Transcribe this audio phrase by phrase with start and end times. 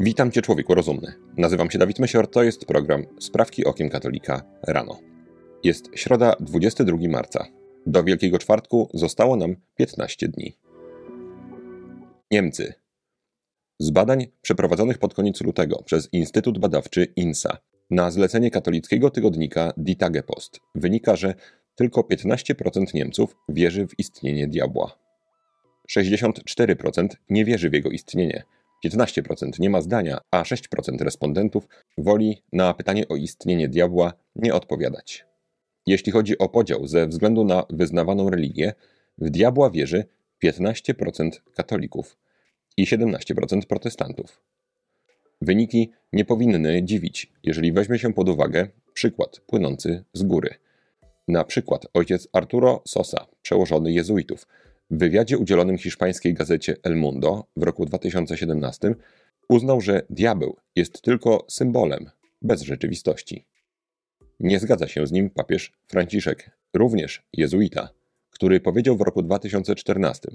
[0.00, 1.14] Witam Cię, człowieku rozumny.
[1.36, 5.00] Nazywam się Dawid Mysior, to jest program Sprawki Okiem Katolika rano.
[5.64, 7.46] Jest środa 22 marca.
[7.86, 10.56] Do Wielkiego Czwartku zostało nam 15 dni.
[12.30, 12.74] Niemcy.
[13.78, 17.58] Z badań przeprowadzonych pod koniec lutego przez Instytut Badawczy INSA
[17.90, 21.34] na zlecenie katolickiego tygodnika Die Tagepost wynika, że
[21.74, 24.98] tylko 15% Niemców wierzy w istnienie diabła.
[25.96, 28.44] 64% nie wierzy w jego istnienie–
[28.84, 35.26] 15% nie ma zdania, a 6% respondentów woli na pytanie o istnienie diabła nie odpowiadać.
[35.86, 38.72] Jeśli chodzi o podział ze względu na wyznawaną religię,
[39.18, 40.04] w diabła wierzy
[40.44, 42.16] 15% katolików
[42.76, 44.42] i 17% protestantów.
[45.40, 50.54] Wyniki nie powinny dziwić, jeżeli weźmie się pod uwagę przykład płynący z góry.
[51.28, 54.46] Na przykład ojciec Arturo Sosa, przełożony jezuitów,
[54.94, 58.94] w wywiadzie udzielonym hiszpańskiej gazecie El Mundo w roku 2017
[59.48, 62.10] uznał, że diabeł jest tylko symbolem,
[62.42, 63.46] bez rzeczywistości.
[64.40, 67.88] Nie zgadza się z nim papież Franciszek, również jezuita,
[68.30, 70.28] który powiedział w roku 2014: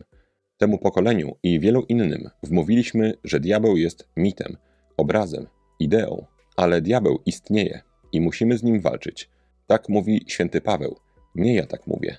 [0.58, 4.58] Temu pokoleniu i wielu innym wmówiliśmy, że diabeł jest mitem,
[4.98, 5.48] obrazem,
[5.80, 9.30] ideą, ale diabeł istnieje i musimy z nim walczyć.
[9.68, 10.96] Tak mówi święty Paweł,
[11.36, 12.18] nie ja tak mówię.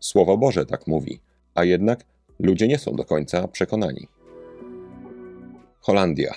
[0.00, 1.20] Słowo Boże tak mówi
[1.54, 2.04] a jednak
[2.38, 4.08] ludzie nie są do końca przekonani.
[5.80, 6.34] Holandia.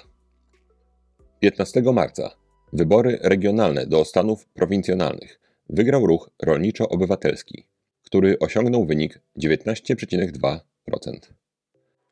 [1.39, 2.35] 15 marca
[2.73, 7.67] wybory regionalne do stanów prowincjonalnych wygrał ruch rolniczo-obywatelski,
[8.03, 10.59] który osiągnął wynik 19,2%.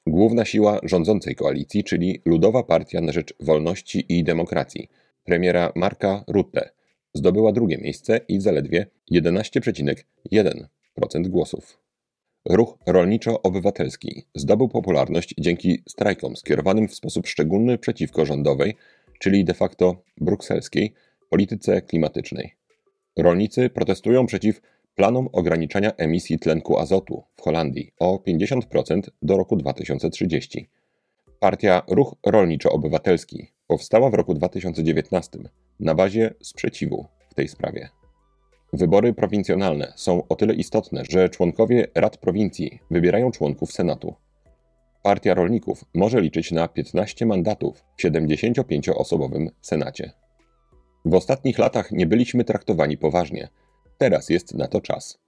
[0.07, 4.89] Główna siła rządzącej koalicji, czyli Ludowa Partia na Rzecz Wolności i Demokracji,
[5.23, 6.69] premiera Marka Rutte,
[7.13, 11.82] zdobyła drugie miejsce i zaledwie 11,1% głosów.
[12.49, 18.75] Ruch rolniczo-obywatelski zdobył popularność dzięki strajkom skierowanym w sposób szczególny przeciwko rządowej,
[19.19, 20.93] czyli de facto brukselskiej,
[21.29, 22.55] polityce klimatycznej.
[23.17, 24.61] Rolnicy protestują przeciw
[24.95, 30.69] planom ograniczania emisji tlenku azotu w Holandii o 50% do roku 2030.
[31.39, 35.39] Partia Ruch Rolniczo-Obywatelski powstała w roku 2019
[35.79, 37.89] na bazie sprzeciwu w tej sprawie.
[38.73, 44.15] Wybory prowincjonalne są o tyle istotne, że członkowie rad prowincji wybierają członków Senatu.
[45.03, 50.11] Partia Rolników może liczyć na 15 mandatów w 75-osobowym Senacie.
[51.05, 53.47] W ostatnich latach nie byliśmy traktowani poważnie.
[53.97, 55.19] Teraz jest na to czas.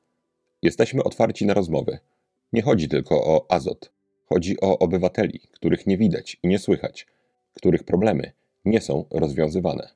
[0.61, 1.99] Jesteśmy otwarci na rozmowy.
[2.53, 3.91] Nie chodzi tylko o azot.
[4.25, 7.07] Chodzi o obywateli, których nie widać i nie słychać,
[7.53, 8.31] których problemy
[8.65, 9.89] nie są rozwiązywane.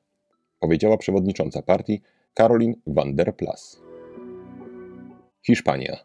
[0.60, 2.02] Powiedziała przewodnicząca partii
[2.34, 3.80] Caroline van der Plas.
[5.46, 5.96] Hiszpania.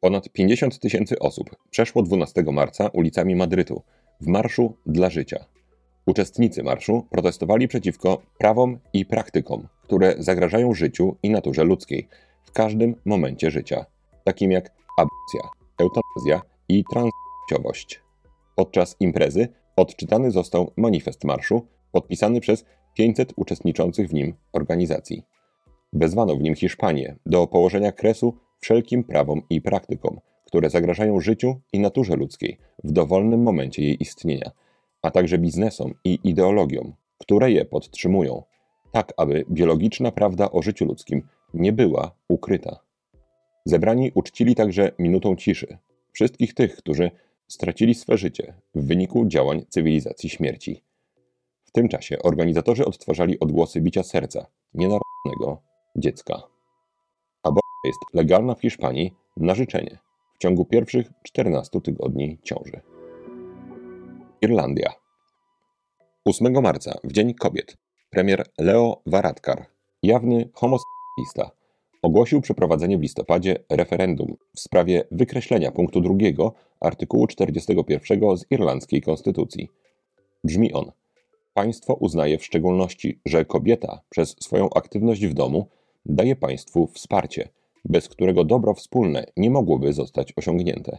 [0.00, 3.82] Ponad 50 tysięcy osób przeszło 12 marca ulicami Madrytu
[4.20, 5.44] w Marszu dla Życia.
[6.06, 12.08] Uczestnicy marszu protestowali przeciwko prawom i praktykom, które zagrażają życiu i naturze ludzkiej
[12.44, 13.86] w każdym momencie życia,
[14.24, 18.02] takim jak aborcja, eutanazja i transpłciowość.
[18.56, 22.64] Podczas imprezy odczytany został manifest marszu podpisany przez
[22.94, 25.22] 500 uczestniczących w nim organizacji.
[25.92, 31.80] Wezwano w nim Hiszpanię do położenia kresu wszelkim prawom i praktykom, które zagrażają życiu i
[31.80, 34.50] naturze ludzkiej w dowolnym momencie jej istnienia,
[35.02, 38.42] a także biznesom i ideologiom, które je podtrzymują,
[38.92, 41.22] tak aby biologiczna prawda o życiu ludzkim
[41.54, 42.80] nie była ukryta.
[43.64, 45.78] Zebrani uczcili także minutą ciszy
[46.12, 47.10] wszystkich tych, którzy
[47.48, 50.82] stracili swe życie w wyniku działań cywilizacji śmierci.
[51.70, 55.62] W tym czasie organizatorzy odtwarzali odgłosy bicia serca nienarodzonego
[55.96, 56.42] dziecka.
[57.42, 59.98] Aborcja jest legalna w Hiszpanii na życzenie
[60.34, 62.80] w ciągu pierwszych 14 tygodni ciąży.
[64.42, 64.92] Irlandia.
[66.24, 67.76] 8 marca, w Dzień Kobiet,
[68.10, 69.66] premier Leo Varadkar,
[70.02, 71.50] jawny homoseksualista,
[72.02, 79.68] ogłosił przeprowadzenie w listopadzie referendum w sprawie wykreślenia punktu drugiego artykułu 41 z irlandzkiej konstytucji.
[80.44, 80.92] Brzmi on:
[81.60, 85.66] Państwo uznaje w szczególności, że kobieta przez swoją aktywność w domu
[86.06, 87.48] daje państwu wsparcie,
[87.84, 90.98] bez którego dobro wspólne nie mogłoby zostać osiągnięte.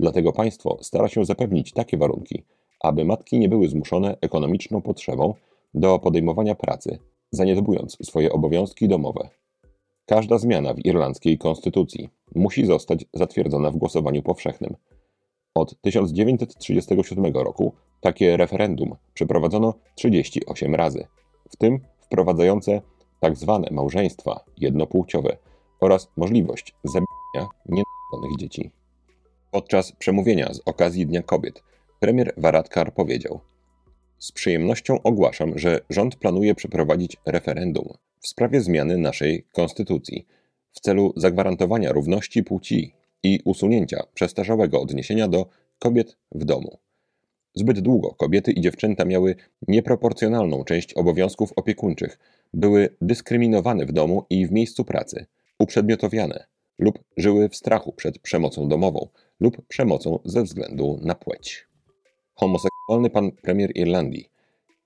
[0.00, 2.44] Dlatego państwo stara się zapewnić takie warunki,
[2.80, 5.34] aby matki nie były zmuszone ekonomiczną potrzebą
[5.74, 6.98] do podejmowania pracy,
[7.30, 9.28] zaniedbując swoje obowiązki domowe.
[10.06, 14.76] Każda zmiana w irlandzkiej konstytucji musi zostać zatwierdzona w głosowaniu powszechnym.
[15.56, 21.06] Od 1937 roku takie referendum przeprowadzono 38 razy,
[21.50, 22.80] w tym wprowadzające
[23.20, 25.36] tak zwane małżeństwa jednopłciowe
[25.80, 28.70] oraz możliwość zabijania nienarodzonych dzieci.
[29.50, 31.62] Podczas przemówienia z okazji Dnia Kobiet
[32.00, 33.40] premier Varadkar powiedział:
[34.18, 37.88] Z przyjemnością ogłaszam, że rząd planuje przeprowadzić referendum
[38.20, 40.26] w sprawie zmiany naszej konstytucji
[40.72, 45.46] w celu zagwarantowania równości płci i usunięcia przestarzałego odniesienia do
[45.78, 46.78] kobiet w domu.
[47.54, 49.36] Zbyt długo kobiety i dziewczęta miały
[49.68, 52.18] nieproporcjonalną część obowiązków opiekuńczych,
[52.54, 55.26] były dyskryminowane w domu i w miejscu pracy,
[55.58, 56.46] uprzedmiotowiane
[56.78, 59.08] lub żyły w strachu przed przemocą domową
[59.40, 61.66] lub przemocą ze względu na płeć.
[62.34, 64.30] Homoseksualny pan premier Irlandii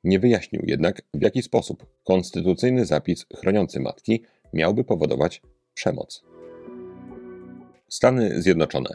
[0.04, 4.22] nie wyjaśnił jednak, w jaki sposób konstytucyjny zapis chroniący matki
[4.52, 5.42] miałby powodować
[5.74, 6.29] przemoc.
[7.90, 8.90] Stany Zjednoczone.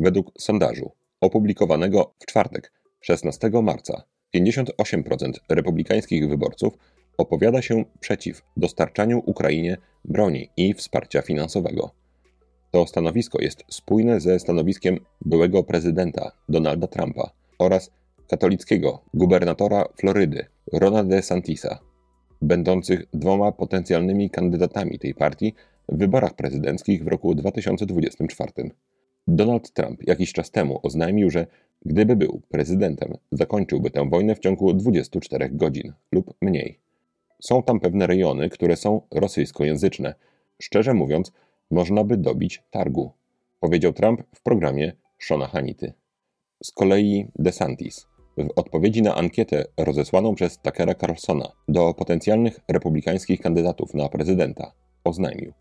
[0.00, 0.90] Według sondażu
[1.20, 4.02] opublikowanego w czwartek, 16 marca,
[4.36, 6.74] 58% republikańskich wyborców
[7.18, 11.90] opowiada się przeciw dostarczaniu Ukrainie broni i wsparcia finansowego.
[12.70, 17.90] To stanowisko jest spójne ze stanowiskiem byłego prezydenta Donalda Trumpa oraz
[18.28, 21.78] katolickiego gubernatora Florydy Rona DeSantisa,
[22.42, 25.54] będących dwoma potencjalnymi kandydatami tej partii
[25.96, 28.52] wyborach prezydenckich w roku 2024.
[29.28, 31.46] Donald Trump jakiś czas temu oznajmił, że
[31.84, 36.78] gdyby był prezydentem, zakończyłby tę wojnę w ciągu 24 godzin lub mniej.
[37.40, 40.14] Są tam pewne rejony, które są rosyjskojęzyczne.
[40.62, 41.32] Szczerze mówiąc,
[41.70, 43.12] można by dobić targu,
[43.60, 45.92] powiedział Trump w programie Shona Hanity.
[46.64, 48.06] Z kolei DeSantis
[48.36, 54.72] w odpowiedzi na ankietę rozesłaną przez Tuckera Carlsona do potencjalnych republikańskich kandydatów na prezydenta
[55.04, 55.52] oznajmił,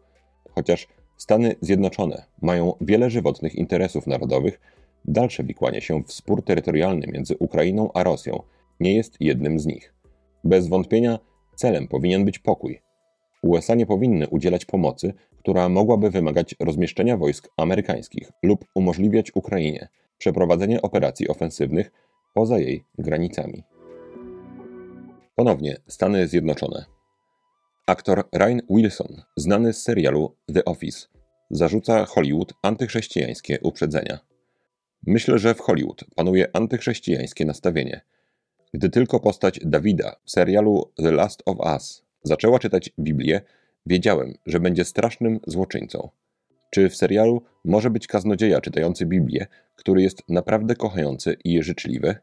[0.55, 0.87] chociaż
[1.17, 4.59] Stany Zjednoczone mają wiele żywotnych interesów narodowych,
[5.05, 8.43] dalsze wikłanie się w spór terytorialny między Ukrainą a Rosją
[8.79, 9.93] nie jest jednym z nich.
[10.43, 11.19] Bez wątpienia
[11.55, 12.81] celem powinien być pokój.
[13.41, 19.87] USA nie powinny udzielać pomocy, która mogłaby wymagać rozmieszczenia wojsk amerykańskich lub umożliwiać Ukrainie
[20.17, 21.91] przeprowadzenie operacji ofensywnych
[22.33, 23.63] poza jej granicami.
[25.35, 26.98] Ponownie Stany Zjednoczone.
[27.89, 31.07] Aktor Ryan Wilson, znany z serialu The Office,
[31.49, 34.19] zarzuca Hollywood antychrześcijańskie uprzedzenia.
[35.07, 38.01] Myślę, że w Hollywood panuje antychrześcijańskie nastawienie.
[38.73, 43.41] Gdy tylko postać Dawida w serialu The Last of Us zaczęła czytać Biblię,
[43.85, 46.09] wiedziałem, że będzie strasznym złoczyńcą.
[46.71, 52.15] Czy w serialu może być kaznodzieja czytający Biblię, który jest naprawdę kochający i życzliwy?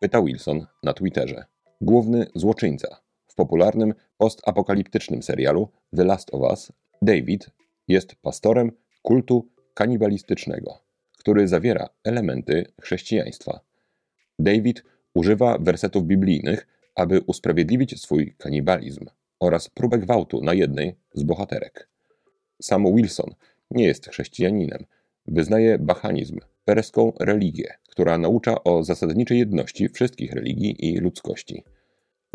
[0.00, 1.44] Pyta Wilson na Twitterze.
[1.80, 3.03] Główny złoczyńca
[3.34, 6.72] w popularnym postapokaliptycznym serialu The Last of Us,
[7.02, 7.50] David,
[7.88, 8.72] jest pastorem
[9.02, 10.78] kultu kanibalistycznego,
[11.18, 13.60] który zawiera elementy chrześcijaństwa.
[14.38, 14.82] David
[15.14, 19.06] używa wersetów biblijnych, aby usprawiedliwić swój kanibalizm
[19.40, 21.88] oraz próbę gwałtu na jednej z bohaterek.
[22.62, 23.34] Sam Wilson
[23.70, 24.84] nie jest chrześcijaninem,
[25.26, 31.64] wyznaje bachanizm, perską religię, która naucza o zasadniczej jedności wszystkich religii i ludzkości.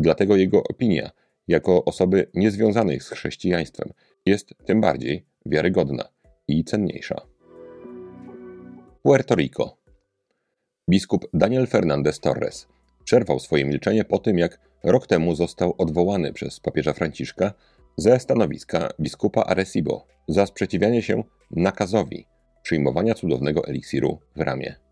[0.00, 1.10] Dlatego jego opinia,
[1.48, 3.92] jako osoby niezwiązanej z chrześcijaństwem,
[4.26, 6.08] jest tym bardziej wiarygodna
[6.48, 7.26] i cenniejsza.
[9.02, 9.76] Puerto Rico.
[10.90, 12.68] Biskup Daniel Fernandez Torres
[13.04, 17.52] przerwał swoje milczenie po tym, jak rok temu został odwołany przez papieża Franciszka
[17.96, 22.26] ze stanowiska biskupa Arecibo za sprzeciwianie się nakazowi
[22.62, 24.89] przyjmowania cudownego eliksiru w ramię.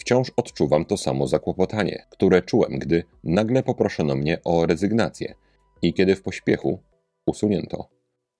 [0.00, 5.34] Wciąż odczuwam to samo zakłopotanie, które czułem, gdy nagle poproszono mnie o rezygnację
[5.82, 6.78] i kiedy w pośpiechu
[7.26, 7.88] usunięto.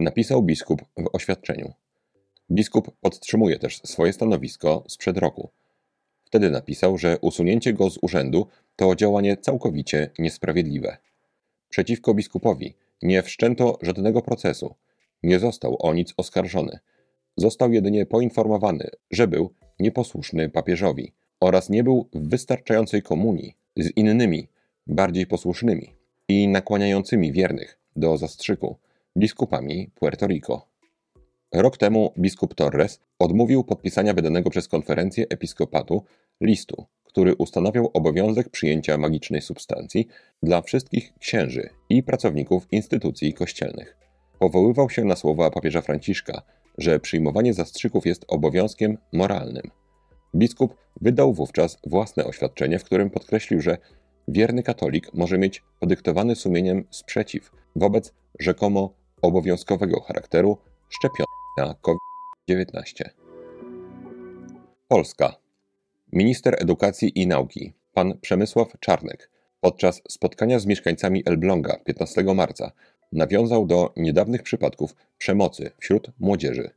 [0.00, 1.72] Napisał biskup w oświadczeniu.
[2.50, 5.50] Biskup podtrzymuje też swoje stanowisko sprzed roku.
[6.24, 10.96] Wtedy napisał, że usunięcie go z urzędu to działanie całkowicie niesprawiedliwe.
[11.68, 14.74] Przeciwko biskupowi nie wszczęto żadnego procesu,
[15.22, 16.78] nie został o nic oskarżony.
[17.36, 24.48] Został jedynie poinformowany, że był nieposłuszny papieżowi oraz nie był w wystarczającej komunii z innymi,
[24.86, 25.94] bardziej posłusznymi
[26.28, 28.76] i nakłaniającymi wiernych do zastrzyku
[29.16, 30.66] biskupami Puerto Rico.
[31.54, 36.04] Rok temu biskup Torres odmówił podpisania wydanego przez konferencję episkopatu
[36.40, 40.08] listu, który ustanawiał obowiązek przyjęcia magicznej substancji
[40.42, 43.96] dla wszystkich księży i pracowników instytucji kościelnych.
[44.38, 46.42] Powoływał się na słowa papieża Franciszka,
[46.78, 49.70] że przyjmowanie zastrzyków jest obowiązkiem moralnym.
[50.34, 53.78] Biskup wydał wówczas własne oświadczenie, w którym podkreślił, że
[54.28, 60.58] wierny katolik może mieć podyktowany sumieniem sprzeciw wobec rzekomo obowiązkowego charakteru
[60.88, 63.04] szczepionki na COVID-19.
[64.88, 65.34] Polska.
[66.12, 72.72] Minister Edukacji i Nauki, pan Przemysław Czarnek, podczas spotkania z mieszkańcami Elbląga 15 marca
[73.12, 76.70] nawiązał do niedawnych przypadków przemocy wśród młodzieży.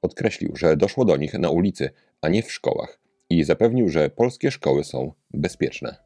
[0.00, 1.90] Podkreślił, że doszło do nich na ulicy,
[2.22, 5.96] a nie w szkołach i zapewnił, że polskie szkoły są bezpieczne.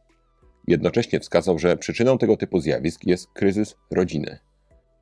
[0.69, 4.39] Jednocześnie wskazał, że przyczyną tego typu zjawisk jest kryzys rodziny.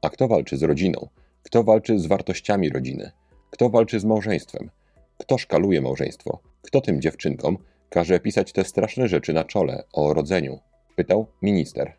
[0.02, 1.08] A kto walczy z rodziną?
[1.42, 3.10] Kto walczy z wartościami rodziny?
[3.50, 4.70] Kto walczy z małżeństwem?
[5.18, 6.38] Kto szkaluje małżeństwo?
[6.62, 7.58] Kto tym dziewczynkom
[7.90, 10.58] każe pisać te straszne rzeczy na czole o rodzeniu?
[10.96, 11.96] Pytał minister.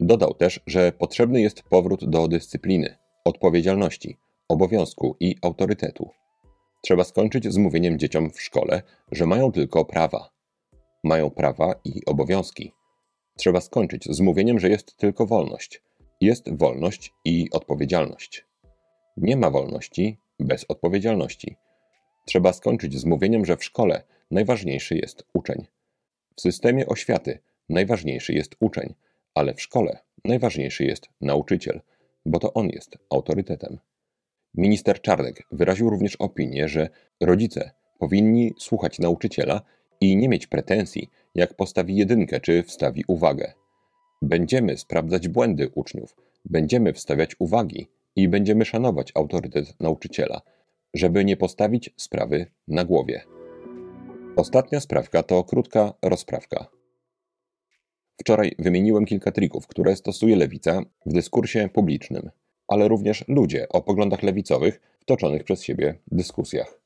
[0.00, 4.18] Dodał też, że potrzebny jest powrót do dyscypliny, odpowiedzialności,
[4.48, 6.10] obowiązku i autorytetu.
[6.80, 8.82] Trzeba skończyć z mówieniem dzieciom w szkole,
[9.12, 10.30] że mają tylko prawa.
[11.04, 12.72] Mają prawa i obowiązki.
[13.38, 15.82] Trzeba skończyć z mówieniem, że jest tylko wolność.
[16.20, 18.46] Jest wolność i odpowiedzialność.
[19.16, 21.56] Nie ma wolności bez odpowiedzialności.
[22.26, 25.66] Trzeba skończyć z mówieniem, że w szkole najważniejszy jest uczeń.
[26.36, 28.94] W systemie oświaty najważniejszy jest uczeń,
[29.34, 31.80] ale w szkole najważniejszy jest nauczyciel,
[32.26, 33.78] bo to on jest autorytetem.
[34.54, 36.88] Minister Czarnek wyraził również opinię, że
[37.20, 39.62] rodzice powinni słuchać nauczyciela
[40.00, 43.52] i nie mieć pretensji, jak postawi jedynkę czy wstawi uwagę.
[44.22, 50.40] Będziemy sprawdzać błędy uczniów, będziemy wstawiać uwagi i będziemy szanować autorytet nauczyciela,
[50.94, 53.22] żeby nie postawić sprawy na głowie.
[54.36, 56.66] Ostatnia sprawka to krótka rozprawka.
[58.20, 62.30] Wczoraj wymieniłem kilka trików, które stosuje lewica w dyskursie publicznym,
[62.70, 66.80] ale również ludzie o poglądach lewicowych w toczonych przez siebie dyskusjach.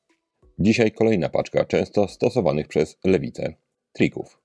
[0.59, 3.53] Dzisiaj kolejna paczka często stosowanych przez lewicę
[3.93, 4.41] trików.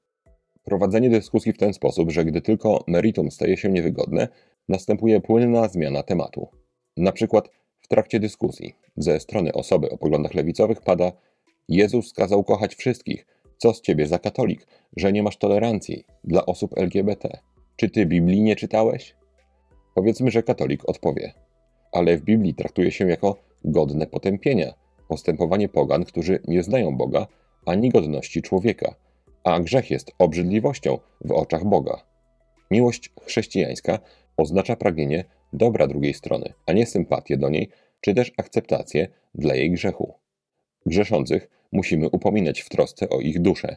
[0.64, 4.28] Prowadzenie dyskusji w ten sposób, że gdy tylko meritum staje się niewygodne,
[4.68, 6.48] następuje płynna zmiana tematu.
[6.96, 11.12] Na przykład w trakcie dyskusji ze strony osoby o poglądach lewicowych pada
[11.68, 13.26] Jezus kazał kochać wszystkich.
[13.58, 14.66] Co z ciebie za katolik,
[14.96, 17.38] że nie masz tolerancji dla osób LGBT?
[17.76, 19.19] Czy ty Biblii nie czytałeś?
[20.00, 21.32] Powiedzmy, że katolik odpowie.
[21.92, 24.74] Ale w Biblii traktuje się jako godne potępienia
[25.08, 27.26] postępowanie pogan, którzy nie znają Boga
[27.66, 28.94] ani godności człowieka,
[29.44, 32.04] a grzech jest obrzydliwością w oczach Boga.
[32.70, 33.98] Miłość chrześcijańska
[34.36, 37.68] oznacza pragnienie dobra drugiej strony, a nie sympatię do niej,
[38.00, 40.14] czy też akceptację dla jej grzechu.
[40.86, 43.76] Grzeszących musimy upominać w trosce o ich duszę.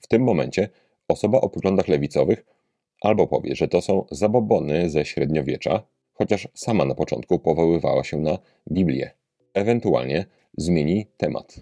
[0.00, 0.68] W tym momencie
[1.08, 2.59] osoba o poglądach lewicowych
[3.00, 8.38] albo powie, że to są zabobony ze średniowiecza, chociaż sama na początku powoływała się na
[8.72, 9.10] Biblię.
[9.54, 10.24] Ewentualnie
[10.56, 11.60] zmieni temat.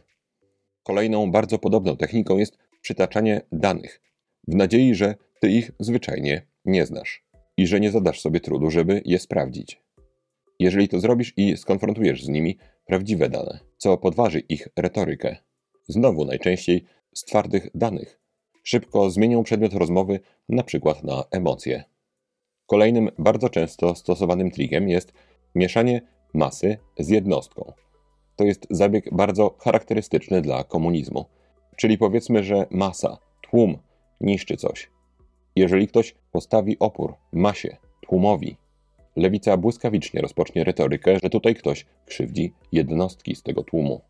[0.82, 4.00] Kolejną bardzo podobną techniką jest przytaczanie danych,
[4.48, 7.24] w nadziei, że ty ich zwyczajnie nie znasz
[7.56, 9.82] i że nie zadasz sobie trudu, żeby je sprawdzić.
[10.58, 15.36] Jeżeli to zrobisz i skonfrontujesz z nimi prawdziwe dane, co podważy ich retorykę,
[15.88, 18.17] znowu najczęściej z twardych danych,
[18.68, 21.84] szybko zmienią przedmiot rozmowy na przykład na emocje.
[22.66, 25.12] Kolejnym bardzo często stosowanym trikiem jest
[25.54, 26.00] mieszanie
[26.34, 27.72] masy z jednostką.
[28.36, 31.24] To jest zabieg bardzo charakterystyczny dla komunizmu.
[31.76, 33.18] Czyli powiedzmy, że masa,
[33.50, 33.78] tłum
[34.20, 34.90] niszczy coś.
[35.56, 38.56] Jeżeli ktoś postawi opór masie, tłumowi,
[39.16, 44.00] lewica błyskawicznie rozpocznie retorykę, że tutaj ktoś krzywdzi jednostki z tego tłumu.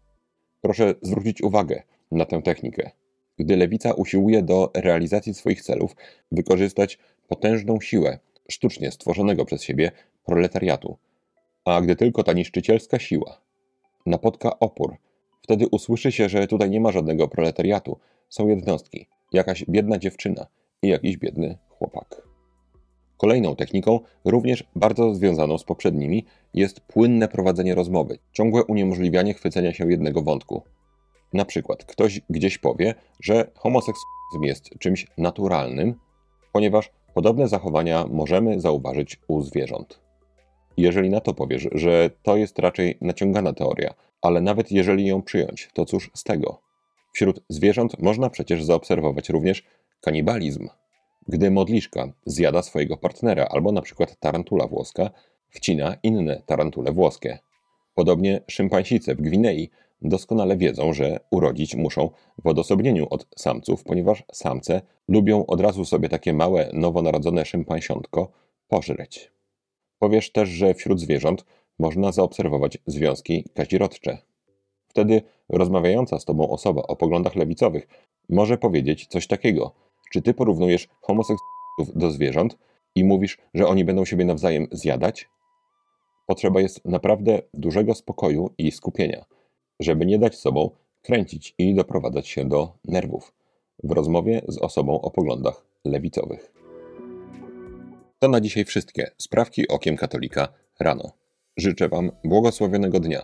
[0.61, 2.91] Proszę zwrócić uwagę na tę technikę.
[3.39, 5.97] Gdy lewica usiłuje do realizacji swoich celów
[6.33, 8.19] wykorzystać potężną siłę
[8.51, 9.91] sztucznie stworzonego przez siebie
[10.25, 10.97] proletariatu,
[11.65, 13.41] a gdy tylko ta niszczycielska siła
[14.07, 14.97] napotka opór,
[15.43, 20.47] wtedy usłyszy się, że tutaj nie ma żadnego proletariatu, są jednostki, jakaś biedna dziewczyna
[20.83, 22.23] i jakiś biedny chłopak.
[23.17, 29.91] Kolejną techniką, również bardzo związaną z poprzednimi, jest płynne prowadzenie rozmowy, ciągłe uniemożliwianie chwycenia się
[29.91, 30.63] jednego wątku.
[31.33, 35.95] Na przykład ktoś gdzieś powie, że homoseksualizm jest czymś naturalnym,
[36.53, 40.01] ponieważ podobne zachowania możemy zauważyć u zwierząt.
[40.77, 45.69] Jeżeli na to powiesz, że to jest raczej naciągana teoria, ale nawet jeżeli ją przyjąć,
[45.75, 46.61] to cóż z tego?
[47.13, 49.65] Wśród zwierząt można przecież zaobserwować również
[50.01, 50.69] kanibalizm.
[51.29, 55.11] Gdy modliszka zjada swojego partnera, albo na przykład tarantula włoska
[55.51, 57.39] wcina inne tarantule włoskie.
[57.95, 59.71] Podobnie szympansice w Gwinei
[60.03, 62.11] doskonale wiedzą, że urodzić muszą
[62.45, 68.29] w odosobnieniu od samców, ponieważ samce lubią od razu sobie takie małe, nowonarodzone szympansiątko
[68.69, 69.33] pożreć.
[69.99, 71.45] Powiesz też, że wśród zwierząt
[71.79, 74.19] można zaobserwować związki kazirodcze.
[74.89, 77.89] Wtedy rozmawiająca z tobą osoba o poglądach lewicowych
[78.29, 79.75] może powiedzieć coś takiego.
[80.13, 82.59] Czy ty porównujesz homoseksualistów do zwierząt
[82.95, 85.29] i mówisz, że oni będą siebie nawzajem zjadać?
[86.27, 89.25] Potrzeba jest naprawdę dużego spokoju i skupienia,
[89.81, 90.71] żeby nie dać sobą
[91.03, 93.35] kręcić i doprowadzać się do nerwów
[93.85, 96.53] w rozmowie z osobą o poglądach lewicowych.
[98.19, 100.49] To na dzisiaj wszystkie sprawki okiem katolika
[100.81, 101.13] rano.
[101.57, 103.21] Życzę Wam błogosławionego dnia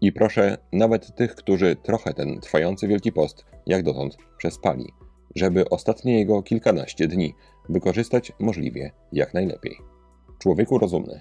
[0.00, 4.92] i proszę nawet tych, którzy trochę ten trwający Wielki Post jak dotąd przespali,
[5.34, 7.34] żeby ostatnie jego kilkanaście dni
[7.68, 9.76] wykorzystać możliwie jak najlepiej.
[10.38, 11.20] Człowieku rozumny,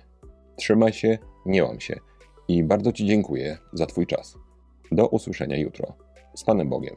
[0.55, 1.99] trzymaj się, nie łam się
[2.47, 4.46] i bardzo Ci dziękuję za Twój czas.
[4.91, 5.93] Do usłyszenia jutro.
[6.35, 6.95] Z Panem Bogiem.